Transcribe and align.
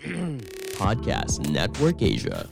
Podcast 0.80 1.44
Network 1.52 2.00
Asia. 2.00 2.48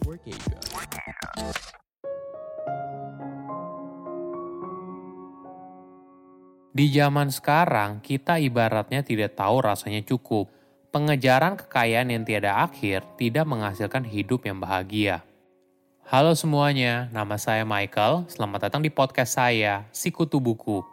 Di 6.77 6.87
zaman 6.93 7.33
sekarang, 7.33 8.05
kita 8.05 8.37
ibaratnya 8.37 9.01
tidak 9.01 9.33
tahu 9.33 9.65
rasanya 9.65 10.05
cukup. 10.05 10.53
Pengejaran 10.93 11.57
kekayaan 11.57 12.13
yang 12.13 12.29
tiada 12.29 12.69
akhir 12.69 13.17
tidak 13.17 13.49
menghasilkan 13.49 14.05
hidup 14.05 14.45
yang 14.45 14.61
bahagia. 14.61 15.25
Halo 16.05 16.37
semuanya, 16.37 17.09
nama 17.17 17.41
saya 17.41 17.65
Michael. 17.65 18.29
Selamat 18.29 18.69
datang 18.69 18.85
di 18.85 18.93
podcast 18.93 19.41
saya, 19.41 19.89
Sikutu 19.89 20.37
Buku. 20.37 20.85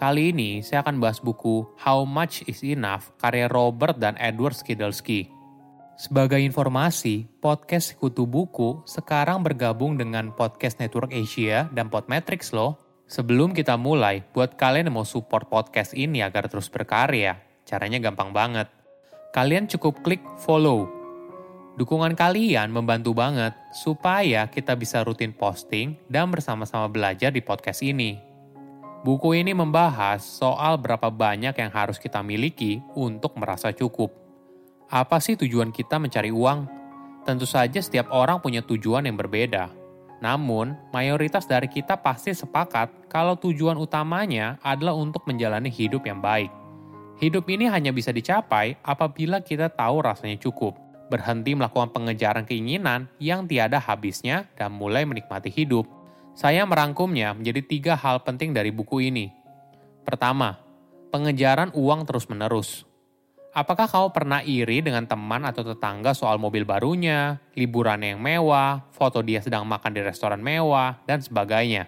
Kali 0.00 0.32
ini 0.32 0.64
saya 0.64 0.80
akan 0.80 0.96
bahas 0.96 1.20
buku 1.20 1.68
How 1.76 2.08
Much 2.08 2.40
Is 2.48 2.64
Enough 2.64 3.12
karya 3.20 3.52
Robert 3.52 4.00
dan 4.00 4.16
Edward 4.16 4.56
Skidelsky. 4.56 5.43
Sebagai 5.94 6.42
informasi, 6.42 7.30
podcast 7.38 7.94
Sikutu 7.94 8.26
Buku 8.26 8.82
sekarang 8.82 9.46
bergabung 9.46 9.94
dengan 9.94 10.34
Podcast 10.34 10.82
Network 10.82 11.14
Asia 11.14 11.70
dan 11.70 11.86
Podmetrics 11.86 12.50
loh. 12.50 12.82
Sebelum 13.06 13.54
kita 13.54 13.78
mulai, 13.78 14.26
buat 14.34 14.58
kalian 14.58 14.90
yang 14.90 14.98
mau 14.98 15.06
support 15.06 15.46
podcast 15.46 15.94
ini 15.94 16.18
agar 16.18 16.50
terus 16.50 16.66
berkarya, 16.66 17.38
caranya 17.62 18.02
gampang 18.02 18.34
banget. 18.34 18.66
Kalian 19.30 19.70
cukup 19.70 20.02
klik 20.02 20.18
follow. 20.42 20.90
Dukungan 21.78 22.18
kalian 22.18 22.74
membantu 22.74 23.14
banget 23.14 23.54
supaya 23.70 24.50
kita 24.50 24.74
bisa 24.74 24.98
rutin 25.06 25.30
posting 25.30 25.94
dan 26.10 26.26
bersama-sama 26.26 26.90
belajar 26.90 27.30
di 27.30 27.38
podcast 27.38 27.86
ini. 27.86 28.18
Buku 29.06 29.38
ini 29.38 29.54
membahas 29.54 30.26
soal 30.26 30.74
berapa 30.74 31.06
banyak 31.06 31.54
yang 31.54 31.70
harus 31.70 32.02
kita 32.02 32.18
miliki 32.18 32.82
untuk 32.98 33.38
merasa 33.38 33.70
cukup. 33.70 34.23
Apa 34.94 35.18
sih 35.18 35.34
tujuan 35.34 35.74
kita 35.74 35.98
mencari 35.98 36.30
uang? 36.30 36.70
Tentu 37.26 37.50
saja 37.50 37.82
setiap 37.82 38.14
orang 38.14 38.38
punya 38.38 38.62
tujuan 38.62 39.02
yang 39.02 39.18
berbeda. 39.18 39.66
Namun, 40.22 40.78
mayoritas 40.94 41.50
dari 41.50 41.66
kita 41.66 41.98
pasti 41.98 42.30
sepakat 42.30 43.10
kalau 43.10 43.34
tujuan 43.34 43.74
utamanya 43.74 44.54
adalah 44.62 44.94
untuk 44.94 45.26
menjalani 45.26 45.66
hidup 45.66 46.06
yang 46.06 46.22
baik. 46.22 46.46
Hidup 47.18 47.42
ini 47.50 47.66
hanya 47.66 47.90
bisa 47.90 48.14
dicapai 48.14 48.78
apabila 48.86 49.42
kita 49.42 49.66
tahu 49.66 49.98
rasanya 49.98 50.38
cukup, 50.38 50.78
berhenti 51.10 51.58
melakukan 51.58 51.90
pengejaran 51.90 52.46
keinginan 52.46 53.10
yang 53.18 53.50
tiada 53.50 53.82
habisnya, 53.82 54.46
dan 54.54 54.70
mulai 54.70 55.02
menikmati 55.02 55.50
hidup. 55.50 55.90
Saya 56.38 56.62
merangkumnya 56.62 57.34
menjadi 57.34 57.66
tiga 57.66 57.92
hal 57.98 58.22
penting 58.22 58.54
dari 58.54 58.70
buku 58.70 59.10
ini. 59.10 59.26
Pertama, 60.06 60.54
pengejaran 61.10 61.74
uang 61.74 62.06
terus-menerus. 62.06 62.93
Apakah 63.54 63.86
kamu 63.86 64.10
pernah 64.10 64.42
iri 64.42 64.82
dengan 64.82 65.06
teman 65.06 65.46
atau 65.46 65.62
tetangga 65.62 66.10
soal 66.10 66.42
mobil 66.42 66.66
barunya, 66.66 67.38
liburan 67.54 68.02
yang 68.02 68.18
mewah, 68.18 68.82
foto 68.90 69.22
dia 69.22 69.38
sedang 69.38 69.62
makan 69.62 69.94
di 69.94 70.02
restoran 70.02 70.42
mewah, 70.42 70.98
dan 71.06 71.22
sebagainya? 71.22 71.86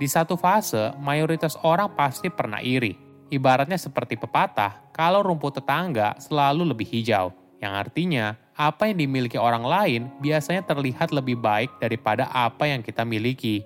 Di 0.00 0.08
satu 0.08 0.40
fase, 0.40 0.96
mayoritas 0.96 1.60
orang 1.60 1.92
pasti 1.92 2.32
pernah 2.32 2.64
iri. 2.64 2.96
Ibaratnya 3.28 3.76
seperti 3.76 4.16
pepatah, 4.16 4.88
kalau 4.96 5.20
rumput 5.20 5.60
tetangga 5.60 6.16
selalu 6.16 6.72
lebih 6.72 6.88
hijau, 6.88 7.36
yang 7.60 7.76
artinya 7.76 8.40
apa 8.56 8.88
yang 8.88 8.96
dimiliki 8.96 9.36
orang 9.36 9.68
lain 9.68 10.08
biasanya 10.24 10.64
terlihat 10.64 11.12
lebih 11.12 11.36
baik 11.36 11.68
daripada 11.84 12.32
apa 12.32 12.64
yang 12.64 12.80
kita 12.80 13.04
miliki. 13.04 13.60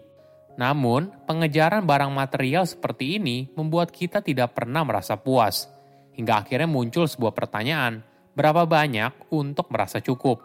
Namun, 0.59 1.15
pengejaran 1.31 1.87
barang 1.87 2.11
material 2.11 2.67
seperti 2.67 3.23
ini 3.23 3.47
membuat 3.55 3.95
kita 3.95 4.19
tidak 4.19 4.59
pernah 4.59 4.83
merasa 4.83 5.15
puas 5.15 5.71
hingga 6.17 6.45
akhirnya 6.45 6.69
muncul 6.69 7.09
sebuah 7.09 7.33
pertanyaan, 7.33 8.05
berapa 8.33 8.65
banyak 8.65 9.33
untuk 9.33 9.69
merasa 9.73 10.01
cukup? 10.01 10.41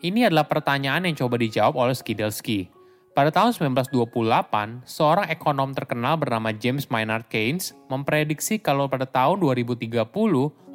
Ini 0.00 0.32
adalah 0.32 0.48
pertanyaan 0.48 1.04
yang 1.04 1.16
coba 1.16 1.36
dijawab 1.36 1.76
oleh 1.76 1.92
Skidelsky. 1.92 2.72
Pada 3.10 3.28
tahun 3.34 3.52
1928, 3.52 4.86
seorang 4.86 5.26
ekonom 5.28 5.74
terkenal 5.74 6.16
bernama 6.16 6.54
James 6.54 6.88
Maynard 6.88 7.26
Keynes 7.28 7.76
memprediksi 7.90 8.62
kalau 8.62 8.86
pada 8.86 9.04
tahun 9.04 9.42
2030, 9.42 10.08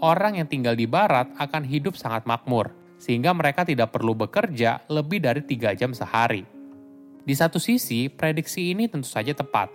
orang 0.03 0.37
yang 0.37 0.45
tinggal 0.45 0.75
di 0.75 0.85
barat 0.85 1.31
akan 1.39 1.63
hidup 1.63 1.95
sangat 1.95 2.27
makmur, 2.27 2.75
sehingga 2.99 3.31
mereka 3.31 3.63
tidak 3.63 3.95
perlu 3.95 4.13
bekerja 4.13 4.83
lebih 4.91 5.23
dari 5.23 5.41
3 5.41 5.73
jam 5.79 5.95
sehari. 5.95 6.43
Di 7.25 7.33
satu 7.33 7.57
sisi, 7.57 8.11
prediksi 8.11 8.69
ini 8.75 8.85
tentu 8.85 9.09
saja 9.09 9.33
tepat, 9.33 9.71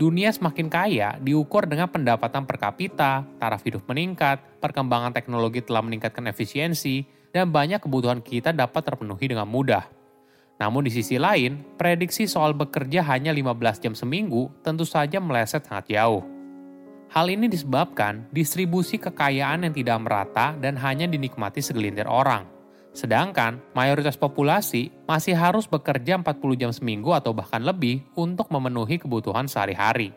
dunia 0.00 0.32
semakin 0.32 0.72
kaya 0.72 1.20
diukur 1.20 1.68
dengan 1.68 1.84
pendapatan 1.92 2.48
per 2.48 2.56
kapita, 2.56 3.20
taraf 3.36 3.60
hidup 3.60 3.84
meningkat, 3.84 4.40
perkembangan 4.56 5.12
teknologi 5.12 5.60
telah 5.60 5.84
meningkatkan 5.84 6.24
efisiensi, 6.32 7.04
dan 7.36 7.52
banyak 7.52 7.84
kebutuhan 7.84 8.24
kita 8.24 8.56
dapat 8.56 8.80
terpenuhi 8.80 9.28
dengan 9.28 9.44
mudah. 9.44 9.84
Namun 10.56 10.88
di 10.88 10.92
sisi 10.92 11.20
lain, 11.20 11.60
prediksi 11.76 12.24
soal 12.24 12.56
bekerja 12.56 13.04
hanya 13.12 13.28
15 13.28 13.84
jam 13.84 13.92
seminggu 13.92 14.48
tentu 14.64 14.88
saja 14.88 15.20
meleset 15.20 15.68
sangat 15.68 15.92
jauh. 15.92 16.24
Hal 17.12 17.28
ini 17.28 17.52
disebabkan 17.52 18.24
distribusi 18.32 18.96
kekayaan 18.96 19.68
yang 19.68 19.74
tidak 19.76 20.00
merata 20.00 20.56
dan 20.56 20.80
hanya 20.80 21.04
dinikmati 21.04 21.60
segelintir 21.60 22.08
orang– 22.08 22.48
Sedangkan 22.90 23.62
mayoritas 23.70 24.18
populasi 24.18 24.90
masih 25.06 25.38
harus 25.38 25.70
bekerja 25.70 26.18
40 26.18 26.58
jam 26.58 26.70
seminggu 26.74 27.14
atau 27.14 27.30
bahkan 27.30 27.62
lebih 27.62 28.02
untuk 28.18 28.50
memenuhi 28.50 28.98
kebutuhan 28.98 29.46
sehari-hari. 29.46 30.10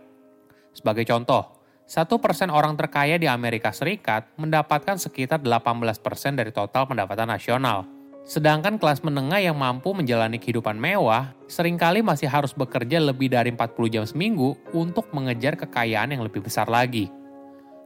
Sebagai 0.73 1.05
contoh, 1.05 1.53
1% 1.85 2.49
orang 2.49 2.73
terkaya 2.73 3.21
di 3.21 3.29
Amerika 3.29 3.69
Serikat 3.69 4.25
mendapatkan 4.41 4.97
sekitar 4.97 5.43
18% 5.43 6.01
dari 6.33 6.49
total 6.49 6.89
pendapatan 6.89 7.29
nasional. 7.29 7.85
Sedangkan 8.23 8.79
kelas 8.79 9.03
menengah 9.03 9.43
yang 9.43 9.59
mampu 9.59 9.91
menjalani 9.91 10.39
kehidupan 10.39 10.79
mewah 10.79 11.35
sering 11.51 11.75
kali 11.75 11.99
masih 11.99 12.31
harus 12.31 12.55
bekerja 12.55 13.03
lebih 13.03 13.27
dari 13.27 13.51
40 13.51 13.93
jam 13.93 14.07
seminggu 14.07 14.55
untuk 14.71 15.11
mengejar 15.11 15.59
kekayaan 15.59 16.15
yang 16.15 16.23
lebih 16.23 16.39
besar 16.39 16.71
lagi. 16.71 17.11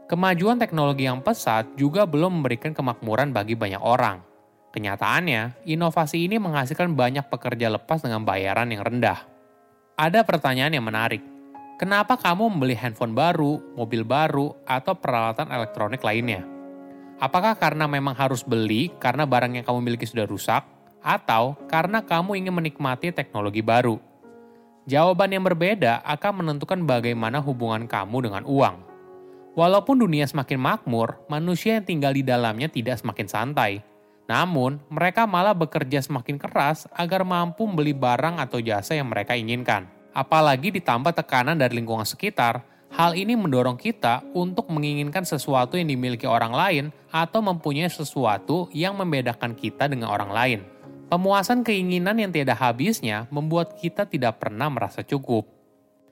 Kemajuan 0.07 0.61
teknologi 0.61 1.09
yang 1.09 1.25
pesat 1.25 1.67
juga 1.75 2.05
belum 2.05 2.39
memberikan 2.39 2.71
kemakmuran 2.71 3.33
bagi 3.33 3.57
banyak 3.57 3.81
orang. 3.81 4.26
Kenyataannya, 4.67 5.63
inovasi 5.63 6.27
ini 6.27 6.35
menghasilkan 6.37 6.91
banyak 6.91 7.31
pekerja 7.31 7.71
lepas 7.71 8.03
dengan 8.03 8.27
bayaran 8.27 8.67
yang 8.67 8.83
rendah. 8.83 9.23
Ada 9.95 10.27
pertanyaan 10.27 10.75
yang 10.75 10.85
menarik. 10.85 11.23
Kenapa 11.79 12.19
kamu 12.19 12.51
membeli 12.51 12.75
handphone 12.75 13.15
baru, 13.15 13.61
mobil 13.77 14.03
baru, 14.03 14.51
atau 14.67 14.97
peralatan 14.97 15.47
elektronik 15.53 16.03
lainnya? 16.03 16.43
Apakah 17.17 17.57
karena 17.57 17.89
memang 17.89 18.13
harus 18.13 18.43
beli 18.45 18.91
karena 19.01 19.25
barang 19.25 19.57
yang 19.57 19.65
kamu 19.65 19.79
miliki 19.81 20.05
sudah 20.05 20.27
rusak, 20.27 20.65
atau 21.01 21.55
karena 21.71 22.03
kamu 22.03 22.37
ingin 22.43 22.53
menikmati 22.53 23.15
teknologi 23.15 23.63
baru? 23.63 23.97
Jawaban 24.85 25.31
yang 25.31 25.43
berbeda 25.47 26.03
akan 26.03 26.43
menentukan 26.43 26.83
bagaimana 26.83 27.39
hubungan 27.41 27.89
kamu 27.89 28.29
dengan 28.29 28.43
uang. 28.45 28.75
Walaupun 29.57 29.97
dunia 29.97 30.29
semakin 30.29 30.59
makmur, 30.61 31.17
manusia 31.25 31.81
yang 31.81 31.85
tinggal 31.87 32.13
di 32.13 32.21
dalamnya 32.21 32.69
tidak 32.69 33.01
semakin 33.01 33.25
santai 33.25 33.81
namun, 34.27 34.83
mereka 34.91 35.23
malah 35.23 35.55
bekerja 35.55 36.03
semakin 36.03 36.35
keras 36.35 36.83
agar 36.91 37.23
mampu 37.23 37.63
membeli 37.63 37.95
barang 37.95 38.43
atau 38.43 38.59
jasa 38.59 38.99
yang 38.99 39.07
mereka 39.07 39.39
inginkan. 39.39 39.87
Apalagi 40.11 40.75
ditambah 40.75 41.15
tekanan 41.15 41.55
dari 41.55 41.79
lingkungan 41.79 42.03
sekitar, 42.03 42.67
hal 42.91 43.15
ini 43.15 43.39
mendorong 43.39 43.79
kita 43.79 44.27
untuk 44.35 44.67
menginginkan 44.67 45.23
sesuatu 45.23 45.79
yang 45.79 45.87
dimiliki 45.87 46.27
orang 46.27 46.51
lain 46.51 46.85
atau 47.07 47.39
mempunyai 47.39 47.87
sesuatu 47.87 48.67
yang 48.75 48.99
membedakan 48.99 49.55
kita 49.55 49.87
dengan 49.87 50.11
orang 50.11 50.31
lain. 50.35 50.59
Pemuasan 51.07 51.63
keinginan 51.63 52.19
yang 52.19 52.35
tiada 52.35 52.51
habisnya 52.51 53.31
membuat 53.31 53.79
kita 53.79 54.03
tidak 54.03 54.43
pernah 54.43 54.67
merasa 54.67 55.07
cukup. 55.07 55.47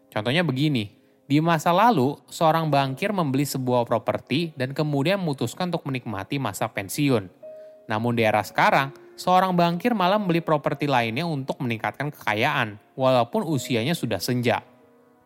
Contohnya 0.08 0.40
begini, 0.47 0.88
di 1.28 1.44
masa 1.44 1.76
lalu, 1.76 2.16
seorang 2.32 2.72
bankir 2.72 3.12
membeli 3.12 3.44
sebuah 3.44 3.84
properti 3.84 4.56
dan 4.56 4.72
kemudian 4.72 5.20
memutuskan 5.20 5.68
untuk 5.68 5.84
menikmati 5.84 6.40
masa 6.40 6.72
pensiun. 6.72 7.45
Namun 7.85 8.17
di 8.17 8.26
era 8.26 8.41
sekarang, 8.41 8.93
seorang 9.14 9.53
bankir 9.53 9.93
malah 9.93 10.17
membeli 10.17 10.41
properti 10.41 10.90
lainnya 10.90 11.26
untuk 11.26 11.61
meningkatkan 11.61 12.09
kekayaan, 12.09 12.82
walaupun 12.97 13.46
usianya 13.46 13.93
sudah 13.93 14.17
senja. 14.17 14.66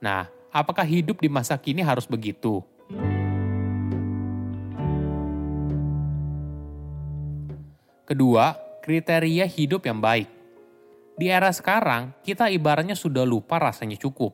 Nah, 0.04 0.28
apakah 0.52 0.84
hidup 0.84 1.24
di 1.24 1.32
masa 1.32 1.56
kini 1.56 1.80
harus 1.80 2.04
begitu? 2.04 2.60
Kedua, 8.04 8.58
kriteria 8.84 9.46
hidup 9.46 9.86
yang 9.86 10.02
baik. 10.02 10.28
Di 11.20 11.30
era 11.30 11.52
sekarang, 11.52 12.16
kita 12.26 12.50
ibaratnya 12.50 12.96
sudah 12.96 13.28
lupa 13.28 13.60
rasanya 13.60 14.00
cukup. 14.00 14.34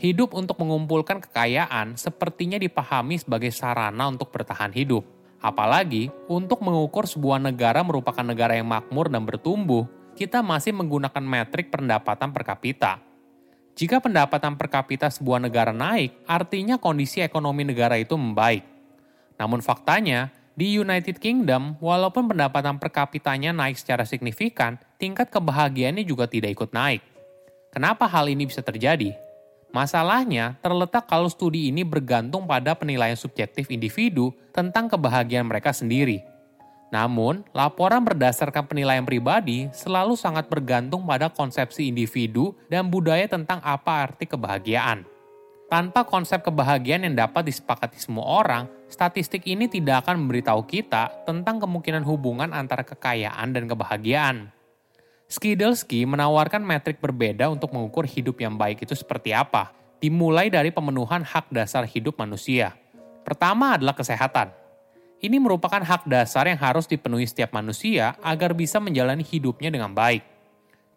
Hidup 0.00 0.36
untuk 0.36 0.60
mengumpulkan 0.60 1.20
kekayaan 1.22 1.96
sepertinya 1.96 2.56
dipahami 2.56 3.20
sebagai 3.20 3.52
sarana 3.52 4.08
untuk 4.08 4.32
bertahan 4.32 4.72
hidup 4.72 5.19
Apalagi 5.40 6.12
untuk 6.28 6.60
mengukur 6.60 7.08
sebuah 7.08 7.40
negara 7.40 7.80
merupakan 7.80 8.20
negara 8.20 8.60
yang 8.60 8.68
makmur 8.68 9.08
dan 9.08 9.24
bertumbuh, 9.24 9.88
kita 10.12 10.44
masih 10.44 10.76
menggunakan 10.76 11.24
metrik 11.24 11.72
pendapatan 11.72 12.28
per 12.28 12.44
kapita. 12.44 13.00
Jika 13.72 14.04
pendapatan 14.04 14.60
per 14.60 14.68
kapita 14.68 15.08
sebuah 15.08 15.40
negara 15.40 15.72
naik, 15.72 16.28
artinya 16.28 16.76
kondisi 16.76 17.24
ekonomi 17.24 17.64
negara 17.64 17.96
itu 17.96 18.12
membaik. 18.20 18.60
Namun 19.40 19.64
faktanya, 19.64 20.28
Di 20.52 20.76
United 20.76 21.16
Kingdom, 21.16 21.80
walaupun 21.80 22.28
pendapatan 22.28 22.76
per 22.76 22.92
kapitanya 22.92 23.56
naik 23.56 23.80
secara 23.80 24.04
signifikan, 24.04 24.76
tingkat 25.00 25.32
kebahagiaannya 25.32 26.04
juga 26.04 26.28
tidak 26.28 26.52
ikut 26.52 26.76
naik. 26.76 27.00
Kenapa 27.72 28.04
hal 28.04 28.28
ini 28.28 28.44
bisa 28.44 28.60
terjadi? 28.60 29.16
Masalahnya 29.70 30.58
terletak 30.58 31.06
kalau 31.06 31.30
studi 31.30 31.70
ini 31.70 31.86
bergantung 31.86 32.42
pada 32.42 32.74
penilaian 32.74 33.14
subjektif 33.14 33.70
individu 33.70 34.34
tentang 34.50 34.90
kebahagiaan 34.90 35.46
mereka 35.46 35.70
sendiri. 35.70 36.26
Namun, 36.90 37.46
laporan 37.54 38.02
berdasarkan 38.02 38.66
penilaian 38.66 39.06
pribadi 39.06 39.70
selalu 39.70 40.18
sangat 40.18 40.50
bergantung 40.50 41.06
pada 41.06 41.30
konsepsi 41.30 41.86
individu 41.86 42.50
dan 42.66 42.90
budaya 42.90 43.30
tentang 43.30 43.62
apa 43.62 44.10
arti 44.10 44.26
kebahagiaan. 44.26 45.06
Tanpa 45.70 46.02
konsep 46.02 46.42
kebahagiaan 46.42 47.06
yang 47.06 47.14
dapat 47.14 47.46
disepakati 47.46 47.94
semua 47.94 48.26
orang, 48.42 48.66
statistik 48.90 49.46
ini 49.46 49.70
tidak 49.70 50.02
akan 50.02 50.18
memberitahu 50.26 50.66
kita 50.66 51.22
tentang 51.22 51.62
kemungkinan 51.62 52.02
hubungan 52.02 52.50
antara 52.50 52.82
kekayaan 52.82 53.54
dan 53.54 53.70
kebahagiaan. 53.70 54.50
Skidelsky 55.30 56.02
menawarkan 56.10 56.58
metrik 56.58 56.98
berbeda 56.98 57.46
untuk 57.46 57.70
mengukur 57.70 58.02
hidup 58.02 58.42
yang 58.42 58.58
baik 58.58 58.82
itu 58.82 58.98
seperti 58.98 59.30
apa, 59.30 59.70
dimulai 60.02 60.50
dari 60.50 60.74
pemenuhan 60.74 61.22
hak 61.22 61.54
dasar 61.54 61.86
hidup 61.86 62.18
manusia. 62.18 62.74
Pertama 63.22 63.78
adalah 63.78 63.94
kesehatan. 63.94 64.50
Ini 65.22 65.38
merupakan 65.38 65.78
hak 65.78 66.10
dasar 66.10 66.50
yang 66.50 66.58
harus 66.58 66.90
dipenuhi 66.90 67.30
setiap 67.30 67.54
manusia 67.54 68.18
agar 68.26 68.58
bisa 68.58 68.82
menjalani 68.82 69.22
hidupnya 69.22 69.70
dengan 69.70 69.94
baik. 69.94 70.26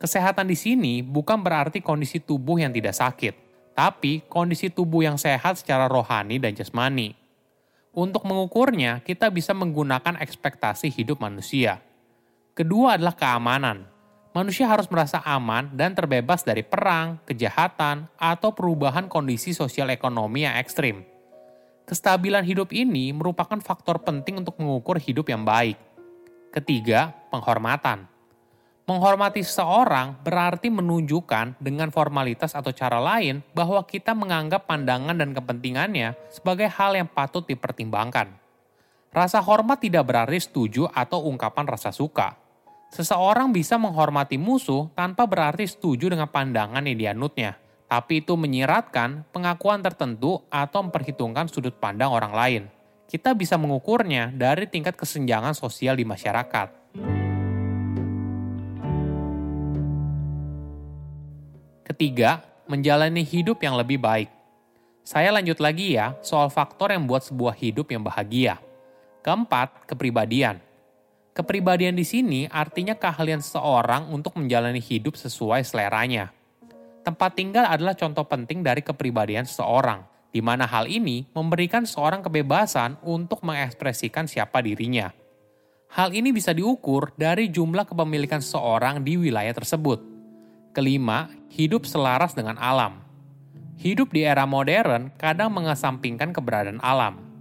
Kesehatan 0.01 0.49
di 0.49 0.57
sini 0.57 1.05
bukan 1.05 1.37
berarti 1.37 1.85
kondisi 1.85 2.17
tubuh 2.17 2.57
yang 2.57 2.73
tidak 2.73 2.97
sakit, 2.97 3.37
tapi 3.77 4.25
kondisi 4.25 4.73
tubuh 4.73 5.05
yang 5.05 5.21
sehat 5.21 5.61
secara 5.61 5.85
rohani 5.85 6.41
dan 6.41 6.57
jasmani. 6.57 7.13
Untuk 7.93 8.25
mengukurnya, 8.25 9.05
kita 9.05 9.29
bisa 9.29 9.53
menggunakan 9.53 10.17
ekspektasi 10.17 10.89
hidup 10.89 11.21
manusia. 11.21 11.85
Kedua 12.57 12.97
adalah 12.97 13.13
keamanan 13.13 13.92
manusia 14.33 14.65
harus 14.65 14.89
merasa 14.89 15.21
aman 15.21 15.69
dan 15.71 15.93
terbebas 15.93 16.41
dari 16.41 16.65
perang, 16.65 17.21
kejahatan, 17.23 18.09
atau 18.17 18.51
perubahan 18.51 19.05
kondisi 19.05 19.53
sosial 19.53 19.93
ekonomi 19.93 20.43
yang 20.43 20.57
ekstrim. 20.57 21.05
Kestabilan 21.85 22.41
hidup 22.41 22.73
ini 22.73 23.13
merupakan 23.13 23.61
faktor 23.61 24.01
penting 24.01 24.41
untuk 24.41 24.57
mengukur 24.57 24.97
hidup 24.97 25.29
yang 25.29 25.45
baik. 25.45 25.77
Ketiga, 26.49 27.13
penghormatan. 27.29 28.09
Menghormati 28.83 29.39
seseorang 29.39 30.19
berarti 30.27 30.67
menunjukkan 30.67 31.55
dengan 31.55 31.87
formalitas 31.87 32.51
atau 32.51 32.75
cara 32.75 32.99
lain 32.99 33.39
bahwa 33.55 33.79
kita 33.87 34.11
menganggap 34.11 34.67
pandangan 34.67 35.15
dan 35.15 35.31
kepentingannya 35.31 36.19
sebagai 36.27 36.67
hal 36.67 36.91
yang 36.91 37.07
patut 37.07 37.47
dipertimbangkan. 37.47 38.35
Rasa 39.13 39.39
hormat 39.39 39.79
tidak 39.79 40.03
berarti 40.03 40.35
setuju 40.35 40.91
atau 40.91 41.23
ungkapan 41.31 41.63
rasa 41.63 41.95
suka, 41.95 42.42
Seseorang 42.93 43.49
bisa 43.49 43.73
menghormati 43.81 44.37
musuh 44.37 44.85
tanpa 44.93 45.25
berarti 45.25 45.65
setuju 45.65 46.13
dengan 46.13 46.29
pandangan 46.29 46.85
yang 46.85 46.93
dianutnya, 46.93 47.57
tapi 47.89 48.21
itu 48.21 48.37
menyiratkan 48.37 49.25
pengakuan 49.33 49.81
tertentu 49.81 50.45
atau 50.53 50.85
memperhitungkan 50.85 51.49
sudut 51.49 51.73
pandang 51.73 52.13
orang 52.13 52.37
lain. 52.37 52.63
Kita 53.09 53.33
bisa 53.33 53.57
mengukurnya 53.57 54.29
dari 54.29 54.69
tingkat 54.69 54.93
kesenjangan 54.93 55.57
sosial 55.57 55.97
di 55.97 56.05
masyarakat. 56.05 56.69
Ketiga, 61.89 62.45
menjalani 62.69 63.25
hidup 63.25 63.57
yang 63.65 63.73
lebih 63.73 63.97
baik. 63.97 64.29
Saya 65.01 65.33
lanjut 65.33 65.57
lagi 65.57 65.97
ya 65.97 66.13
soal 66.21 66.53
faktor 66.53 66.93
yang 66.93 67.09
membuat 67.09 67.25
sebuah 67.25 67.57
hidup 67.57 67.89
yang 67.89 68.05
bahagia. 68.05 68.61
Keempat, 69.25 69.89
kepribadian. 69.89 70.61
Kepribadian 71.33 71.97
di 71.97 72.05
sini 72.05 72.45
artinya 72.45 72.93
keahlian 72.93 73.41
seseorang 73.41 74.05
untuk 74.13 74.37
menjalani 74.37 74.77
hidup 74.77 75.17
sesuai 75.17 75.65
seleranya. 75.65 76.29
Tempat 77.01 77.33
tinggal 77.33 77.65
adalah 77.65 77.97
contoh 77.97 78.21
penting 78.21 78.61
dari 78.61 78.85
kepribadian 78.85 79.49
seseorang, 79.49 80.05
di 80.29 80.45
mana 80.45 80.69
hal 80.69 80.85
ini 80.85 81.25
memberikan 81.33 81.89
seorang 81.89 82.21
kebebasan 82.21 83.01
untuk 83.01 83.41
mengekspresikan 83.41 84.29
siapa 84.29 84.61
dirinya. 84.61 85.09
Hal 85.97 86.13
ini 86.13 86.29
bisa 86.29 86.53
diukur 86.53 87.09
dari 87.17 87.49
jumlah 87.49 87.89
kepemilikan 87.89 88.37
seseorang 88.37 89.01
di 89.01 89.17
wilayah 89.17 89.57
tersebut. 89.57 90.05
Kelima, 90.69 91.33
hidup 91.49 91.89
selaras 91.89 92.37
dengan 92.37 92.61
alam. 92.61 93.01
Hidup 93.81 94.13
di 94.13 94.21
era 94.21 94.45
modern 94.45 95.09
kadang 95.17 95.49
mengesampingkan 95.49 96.29
keberadaan 96.29 96.77
alam 96.77 97.32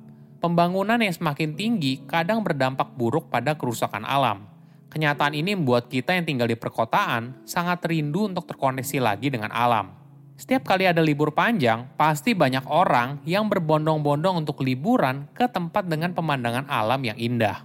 Pembangunan 0.43 0.99
yang 0.99 1.15
semakin 1.15 1.55
tinggi 1.55 2.03
kadang 2.03 2.43
berdampak 2.43 2.99
buruk 2.99 3.31
pada 3.31 3.55
kerusakan 3.55 4.03
alam. 4.03 4.51
Kenyataan 4.91 5.39
ini 5.39 5.55
membuat 5.55 5.87
kita 5.87 6.19
yang 6.19 6.27
tinggal 6.27 6.51
di 6.51 6.59
perkotaan 6.59 7.47
sangat 7.47 7.87
rindu 7.87 8.27
untuk 8.27 8.51
terkoneksi 8.51 8.99
lagi 8.99 9.31
dengan 9.31 9.55
alam. 9.55 9.95
Setiap 10.35 10.67
kali 10.67 10.91
ada 10.91 10.99
libur 10.99 11.31
panjang, 11.31 11.87
pasti 11.95 12.35
banyak 12.35 12.67
orang 12.67 13.23
yang 13.23 13.47
berbondong-bondong 13.47 14.43
untuk 14.43 14.67
liburan 14.67 15.31
ke 15.31 15.47
tempat 15.47 15.87
dengan 15.87 16.11
pemandangan 16.11 16.67
alam 16.67 16.99
yang 17.07 17.15
indah. 17.23 17.63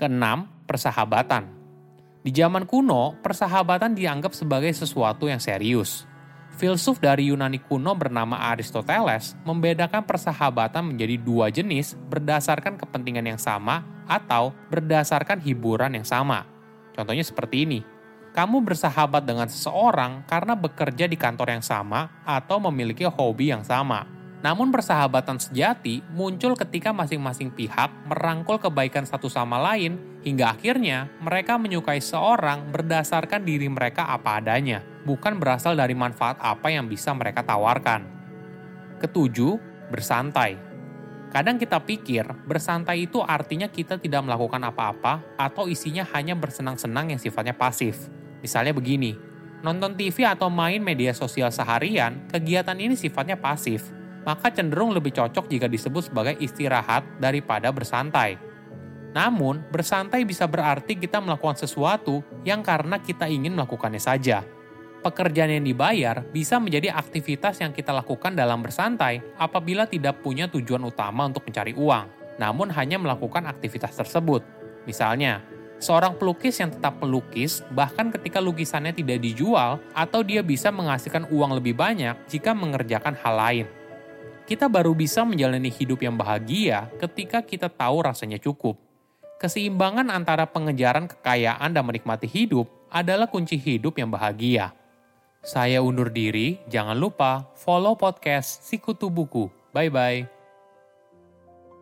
Keenam, 0.00 0.48
persahabatan. 0.64 1.52
Di 2.24 2.32
zaman 2.32 2.64
kuno, 2.64 3.20
persahabatan 3.20 3.92
dianggap 3.92 4.32
sebagai 4.32 4.72
sesuatu 4.72 5.28
yang 5.28 5.36
serius 5.36 6.09
filsuf 6.60 7.00
dari 7.00 7.32
Yunani 7.32 7.56
kuno 7.56 7.96
bernama 7.96 8.36
Aristoteles 8.52 9.32
membedakan 9.48 10.04
persahabatan 10.04 10.92
menjadi 10.92 11.16
dua 11.16 11.48
jenis 11.48 11.96
berdasarkan 12.12 12.76
kepentingan 12.76 13.24
yang 13.24 13.40
sama 13.40 13.80
atau 14.04 14.52
berdasarkan 14.68 15.40
hiburan 15.40 15.96
yang 15.96 16.04
sama. 16.04 16.44
Contohnya 16.92 17.24
seperti 17.24 17.64
ini. 17.64 17.80
Kamu 18.30 18.62
bersahabat 18.62 19.26
dengan 19.26 19.48
seseorang 19.50 20.22
karena 20.28 20.54
bekerja 20.54 21.10
di 21.10 21.18
kantor 21.18 21.56
yang 21.56 21.64
sama 21.64 22.22
atau 22.22 22.62
memiliki 22.68 23.02
hobi 23.08 23.50
yang 23.50 23.66
sama. 23.66 24.19
Namun 24.40 24.72
persahabatan 24.72 25.36
sejati 25.36 26.00
muncul 26.16 26.56
ketika 26.56 26.96
masing-masing 26.96 27.52
pihak 27.52 27.92
merangkul 28.08 28.56
kebaikan 28.56 29.04
satu 29.04 29.28
sama 29.28 29.60
lain 29.60 30.00
hingga 30.24 30.56
akhirnya 30.56 31.12
mereka 31.20 31.60
menyukai 31.60 32.00
seorang 32.00 32.72
berdasarkan 32.72 33.44
diri 33.44 33.68
mereka 33.68 34.08
apa 34.08 34.40
adanya 34.40 34.80
bukan 35.04 35.36
berasal 35.36 35.76
dari 35.76 35.92
manfaat 35.92 36.40
apa 36.40 36.72
yang 36.72 36.88
bisa 36.88 37.12
mereka 37.12 37.44
tawarkan. 37.44 38.04
Ketujuh, 39.00 39.60
bersantai. 39.92 40.56
Kadang 41.30 41.60
kita 41.62 41.78
pikir 41.78 42.26
bersantai 42.48 43.06
itu 43.06 43.22
artinya 43.22 43.70
kita 43.70 44.00
tidak 44.02 44.24
melakukan 44.26 44.60
apa-apa 44.66 45.36
atau 45.38 45.70
isinya 45.70 46.02
hanya 46.16 46.34
bersenang-senang 46.34 47.14
yang 47.14 47.20
sifatnya 47.22 47.54
pasif. 47.54 48.10
Misalnya 48.42 48.74
begini, 48.74 49.14
nonton 49.62 49.94
TV 49.94 50.26
atau 50.26 50.50
main 50.50 50.82
media 50.82 51.14
sosial 51.14 51.54
seharian, 51.54 52.26
kegiatan 52.32 52.74
ini 52.74 52.98
sifatnya 52.98 53.38
pasif, 53.38 53.99
maka 54.24 54.52
cenderung 54.52 54.92
lebih 54.92 55.12
cocok 55.16 55.48
jika 55.48 55.66
disebut 55.66 56.12
sebagai 56.12 56.34
istirahat 56.38 57.04
daripada 57.20 57.72
bersantai. 57.72 58.36
Namun, 59.10 59.66
bersantai 59.74 60.22
bisa 60.22 60.46
berarti 60.46 60.94
kita 60.94 61.18
melakukan 61.18 61.58
sesuatu 61.58 62.22
yang 62.46 62.62
karena 62.62 63.02
kita 63.02 63.26
ingin 63.26 63.58
melakukannya 63.58 63.98
saja, 63.98 64.46
pekerjaan 65.00 65.50
yang 65.50 65.64
dibayar 65.66 66.22
bisa 66.30 66.60
menjadi 66.60 66.94
aktivitas 66.94 67.58
yang 67.58 67.72
kita 67.74 67.90
lakukan 67.90 68.36
dalam 68.36 68.60
bersantai 68.60 69.34
apabila 69.40 69.88
tidak 69.88 70.20
punya 70.22 70.46
tujuan 70.46 70.84
utama 70.84 71.26
untuk 71.26 71.42
mencari 71.48 71.74
uang, 71.74 72.38
namun 72.38 72.70
hanya 72.70 73.00
melakukan 73.00 73.48
aktivitas 73.48 73.98
tersebut. 73.98 74.44
Misalnya, 74.86 75.42
seorang 75.80 76.14
pelukis 76.14 76.60
yang 76.60 76.70
tetap 76.70 77.00
pelukis 77.00 77.64
bahkan 77.72 78.12
ketika 78.12 78.38
lukisannya 78.38 78.92
tidak 78.94 79.18
dijual 79.24 79.80
atau 79.96 80.20
dia 80.22 80.44
bisa 80.44 80.68
menghasilkan 80.70 81.26
uang 81.32 81.58
lebih 81.58 81.74
banyak 81.74 82.14
jika 82.28 82.54
mengerjakan 82.54 83.16
hal 83.18 83.34
lain. 83.34 83.66
Kita 84.50 84.66
baru 84.66 84.98
bisa 84.98 85.22
menjalani 85.22 85.70
hidup 85.70 86.02
yang 86.02 86.18
bahagia 86.18 86.90
ketika 86.98 87.38
kita 87.38 87.70
tahu 87.70 88.02
rasanya 88.02 88.34
cukup. 88.34 88.74
Keseimbangan 89.38 90.10
antara 90.10 90.42
pengejaran 90.42 91.06
kekayaan 91.06 91.70
dan 91.70 91.86
menikmati 91.86 92.26
hidup 92.26 92.66
adalah 92.90 93.30
kunci 93.30 93.54
hidup 93.54 93.94
yang 93.94 94.10
bahagia. 94.10 94.74
Saya 95.46 95.78
undur 95.86 96.10
diri, 96.10 96.58
jangan 96.66 96.98
lupa 96.98 97.46
follow 97.54 97.94
podcast 97.94 98.66
Sikutu 98.66 99.06
Buku. 99.06 99.46
Bye-bye. 99.70 100.26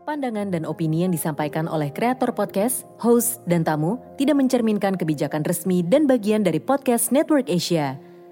Pandangan 0.05 0.53
dan 0.53 0.69
opini 0.69 1.09
yang 1.09 1.13
disampaikan 1.17 1.73
oleh 1.73 1.89
kreator 1.89 2.37
podcast, 2.37 2.85
host, 3.01 3.41
dan 3.49 3.65
tamu 3.65 3.97
tidak 4.21 4.37
mencerminkan 4.37 5.01
kebijakan 5.01 5.41
resmi 5.41 5.81
dan 5.81 6.05
bagian 6.05 6.45
dari 6.45 6.61
podcast 6.61 7.17
Network 7.17 7.49
Asia. 7.49 7.97